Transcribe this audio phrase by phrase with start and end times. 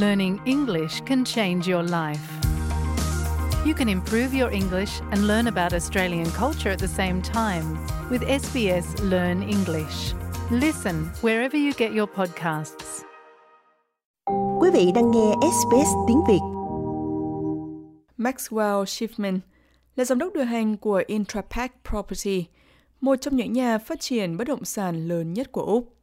[0.00, 2.40] learning English can change your life.
[3.66, 7.78] You can improve your English and learn about Australian culture at the same time
[8.10, 10.14] with SBS Learn English.
[10.50, 13.02] Listen wherever you get your podcasts.
[14.60, 16.40] Quý vị đang nghe SBS tiếng Việt.
[18.18, 19.38] Maxwell Schiffman
[19.96, 22.44] là giám đốc điều hành của Intrapac Property,
[23.00, 25.94] một trong những nhà phát triển bất động sản lớn nhất của Úc.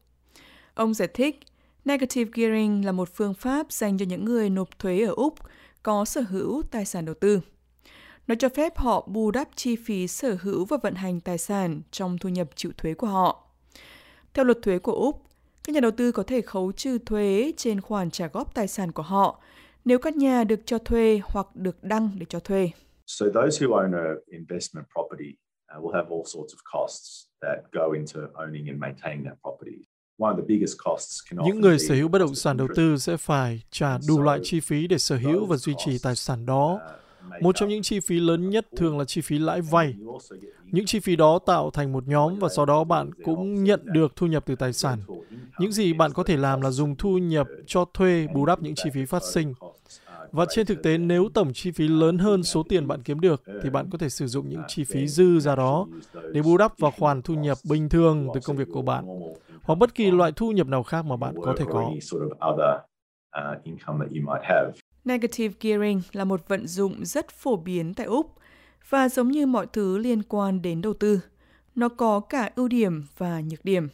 [0.73, 1.39] Ông giải thích,
[1.87, 5.33] negative gearing là một phương pháp dành cho những người nộp thuế ở Úc
[5.83, 7.41] có sở hữu tài sản đầu tư.
[8.27, 11.81] Nó cho phép họ bù đắp chi phí sở hữu và vận hành tài sản
[11.91, 13.47] trong thu nhập chịu thuế của họ.
[14.33, 15.23] Theo luật thuế của Úc,
[15.63, 18.91] các nhà đầu tư có thể khấu trừ thuế trên khoản trả góp tài sản
[18.91, 19.41] của họ
[19.85, 22.69] nếu các nhà được cho thuê hoặc được đăng để cho thuê.
[23.05, 25.37] So those who own a investment property
[25.77, 29.77] uh, will have all sorts of costs that go into owning and maintaining that property.
[31.31, 34.59] Những người sở hữu bất động sản đầu tư sẽ phải trả đủ loại chi
[34.59, 36.79] phí để sở hữu và duy trì tài sản đó.
[37.41, 39.95] Một trong những chi phí lớn nhất thường là chi phí lãi vay.
[40.63, 44.15] Những chi phí đó tạo thành một nhóm và sau đó bạn cũng nhận được
[44.15, 44.99] thu nhập từ tài sản.
[45.59, 48.75] Những gì bạn có thể làm là dùng thu nhập cho thuê bù đắp những
[48.75, 49.53] chi phí phát sinh.
[50.31, 53.43] Và trên thực tế, nếu tổng chi phí lớn hơn số tiền bạn kiếm được,
[53.63, 55.87] thì bạn có thể sử dụng những chi phí dư ra đó
[56.33, 59.05] để bù đắp vào khoản thu nhập bình thường từ công việc của bạn,
[59.67, 61.73] hoặc bất kỳ loại thu nhập nào khác mà bạn có thể có.
[61.73, 61.91] có.
[65.05, 68.33] Negative gearing là một vận dụng rất phổ biến tại Úc
[68.89, 71.19] và giống như mọi thứ liên quan đến đầu tư,
[71.75, 73.87] nó có cả ưu điểm và nhược điểm.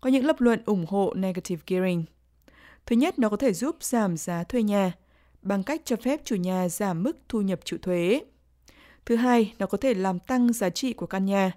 [0.00, 2.04] Có những lập luận ủng hộ negative gearing.
[2.86, 4.92] Thứ nhất, nó có thể giúp giảm giá thuê nhà
[5.42, 8.20] bằng cách cho phép chủ nhà giảm mức thu nhập chịu thuế.
[9.06, 11.52] Thứ hai, nó có thể làm tăng giá trị của căn nhà,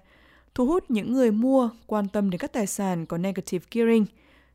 [0.54, 4.06] thu hút những người mua quan tâm đến các tài sản có negative gearing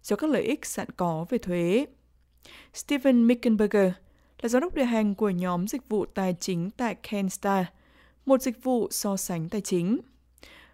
[0.04, 1.86] do các lợi ích sẵn có về thuế.
[2.74, 3.92] Stephen Mickenberger
[4.42, 7.66] là giám đốc điều hành của nhóm dịch vụ tài chính tại Kenstar,
[8.26, 10.00] một dịch vụ so sánh tài chính.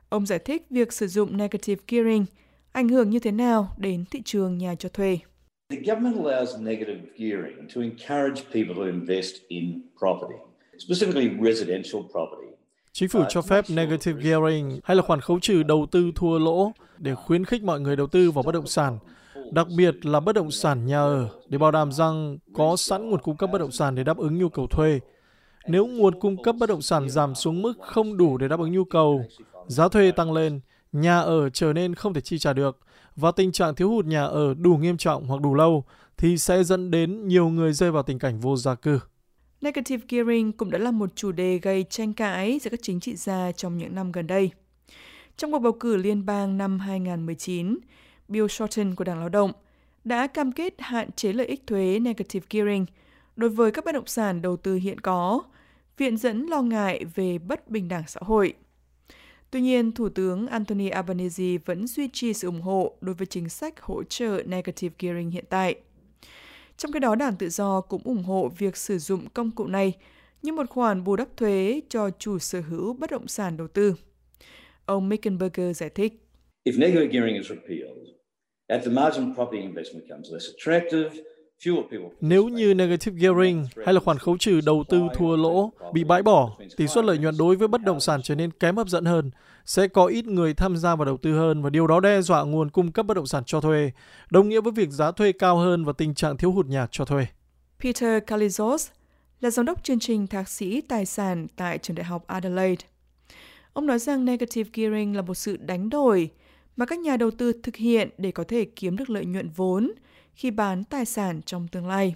[0.09, 2.25] Ông giải thích việc sử dụng negative gearing
[2.72, 5.19] ảnh hưởng như thế nào đến thị trường nhà cho thuê.
[5.69, 10.38] The government allows negative gearing to encourage people to invest in property,
[10.78, 12.52] specifically residential property.
[12.95, 16.71] Chính phủ cho phép negative gearing hay là khoản khấu trừ đầu tư thua lỗ
[16.97, 18.99] để khuyến khích mọi người đầu tư vào bất động sản,
[19.51, 23.21] đặc biệt là bất động sản nhà ở để bảo đảm rằng có sẵn nguồn
[23.21, 24.99] cung cấp bất động sản để đáp ứng nhu cầu thuê.
[25.67, 28.71] Nếu nguồn cung cấp bất động sản giảm xuống mức không đủ để đáp ứng
[28.71, 29.25] nhu cầu,
[29.67, 30.59] giá thuê tăng lên,
[30.91, 32.79] nhà ở trở nên không thể chi trả được
[33.15, 35.83] và tình trạng thiếu hụt nhà ở đủ nghiêm trọng hoặc đủ lâu
[36.17, 38.99] thì sẽ dẫn đến nhiều người rơi vào tình cảnh vô gia cư.
[39.63, 43.16] Negative gearing cũng đã là một chủ đề gây tranh cãi giữa các chính trị
[43.16, 44.51] gia trong những năm gần đây.
[45.38, 47.78] Trong cuộc bầu cử liên bang năm 2019,
[48.28, 49.51] Bill Shorten của Đảng Lao động
[50.03, 52.85] đã cam kết hạn chế lợi ích thuế negative gearing
[53.35, 55.41] đối với các bất động sản đầu tư hiện có,
[55.97, 58.53] viện dẫn lo ngại về bất bình đẳng xã hội.
[59.51, 63.50] Tuy nhiên, Thủ tướng Anthony Albanese vẫn duy trì sự ủng hộ đối với chính
[63.50, 65.75] sách hỗ trợ negative gearing hiện tại.
[66.83, 69.94] Trong khi đó, Đảng Tự do cũng ủng hộ việc sử dụng công cụ này
[70.41, 73.95] như một khoản bù đắp thuế cho chủ sở hữu bất động sản đầu tư.
[74.85, 76.13] Ông Mickenberger giải thích.
[76.66, 78.07] If negative gearing is repealed,
[78.67, 81.23] at the margin property investment becomes less attractive,
[82.22, 86.24] nếu như negative gearing hay là khoản khấu trừ đầu tư thua lỗ bị bãi
[86.24, 89.06] bỏ, tỷ suất lợi nhuận đối với bất động sản trở nên kém hấp dẫn
[89.06, 89.31] hơn,
[89.66, 92.44] sẽ có ít người tham gia vào đầu tư hơn và điều đó đe dọa
[92.44, 93.91] nguồn cung cấp bất động sản cho thuê,
[94.29, 97.06] đồng nghĩa với việc giá thuê cao hơn và tình trạng thiếu hụt nhà cho
[97.06, 97.25] thuê.
[97.80, 98.90] Peter Kalizos
[99.41, 102.85] là giám đốc chương trình thạc sĩ tài sản tại trường đại học Adelaide.
[103.74, 106.30] Ông nói rằng negative gearing là một sự đánh đổi
[106.75, 109.91] mà các nhà đầu tư thực hiện để có thể kiếm được lợi nhuận vốn
[110.34, 112.16] khi bán tài sản trong tương lai.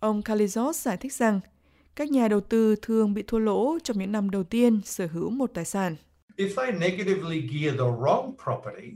[0.00, 1.40] Ông Kalizos giải thích rằng
[1.96, 5.30] các nhà đầu tư thường bị thua lỗ trong những năm đầu tiên sở hữu
[5.30, 5.96] một tài sản.
[6.36, 8.88] If they negatively gear the wrong property,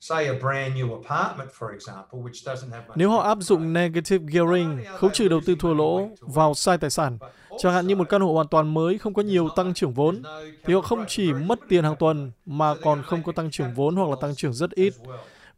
[0.00, 3.72] say a brand new apartment, for example, which doesn't have much Nếu họ áp dụng
[3.72, 7.18] negative gearing, khấu trừ đầu tư thua lỗ vào sai tài sản,
[7.58, 10.22] chẳng hạn như một căn hộ hoàn toàn mới không có nhiều tăng trưởng vốn,
[10.64, 13.96] thì họ không chỉ mất tiền hàng tuần mà còn không có tăng trưởng vốn
[13.96, 14.94] hoặc là tăng trưởng rất ít.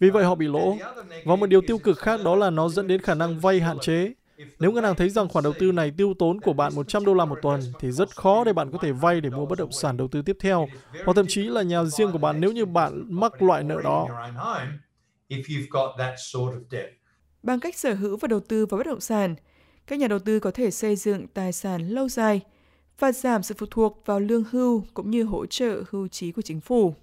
[0.00, 0.76] Vì vậy họ bị lỗ.
[1.24, 3.78] Và một điều tiêu cực khác đó là nó dẫn đến khả năng vay hạn
[3.78, 4.12] chế.
[4.58, 7.14] Nếu ngân hàng thấy rằng khoản đầu tư này tiêu tốn của bạn 100 đô
[7.14, 9.72] la một tuần thì rất khó để bạn có thể vay để mua bất động
[9.72, 10.66] sản đầu tư tiếp theo
[11.04, 14.00] hoặc thậm chí là nhà riêng của bạn nếu như bạn mắc loại nợ đó.
[14.00, 14.72] your own home
[15.28, 16.90] if you've got that sort of debt.
[17.42, 19.34] Bằng cách sở hữu và đầu tư vào bất động sản,
[19.86, 22.40] các nhà đầu tư có thể xây dựng tài sản lâu dài
[22.98, 26.42] và giảm sự phụ thuộc vào lương hưu cũng như hỗ trợ hưu trí của
[26.42, 26.94] chính phủ.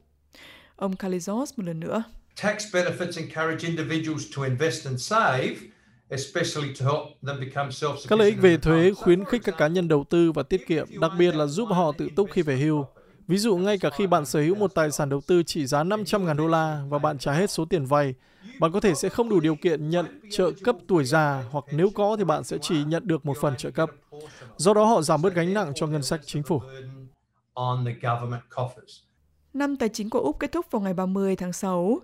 [0.76, 2.04] Ông Kalizos một lần nữa.
[2.42, 5.56] Tax benefits encourage individuals to invest and save,
[8.08, 11.00] Các lợi ích về thuế khuyến khích các cá nhân đầu tư và tiết kiệm,
[11.00, 12.86] đặc biệt là giúp họ tự túc khi về hưu.
[13.28, 15.84] Ví dụ ngay cả khi bạn sở hữu một tài sản đầu tư trị giá
[15.84, 18.14] 500.000 đô la và bạn trả hết số tiền vay,
[18.60, 21.90] bạn có thể sẽ không đủ điều kiện nhận trợ cấp tuổi già hoặc nếu
[21.96, 23.90] có thì bạn sẽ chỉ nhận được một phần trợ cấp.
[24.58, 26.62] Do đó họ giảm bớt gánh nặng cho ngân sách chính phủ.
[29.54, 32.00] Năm tài chính của Úc kết thúc vào ngày 30 tháng 6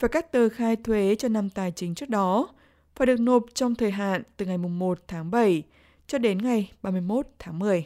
[0.00, 2.48] và các tờ khai thuế cho năm tài chính trước đó
[2.96, 5.62] và được nộp trong thời hạn từ ngày 1 tháng 7
[6.06, 7.84] cho đến ngày 31 tháng 10.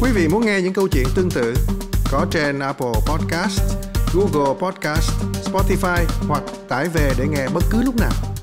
[0.00, 1.54] Quý vị muốn nghe những câu chuyện tương tự
[2.10, 3.60] có trên Apple Podcast,
[4.14, 5.10] Google Podcast,
[5.44, 8.33] Spotify hoặc tải về để nghe bất cứ lúc nào.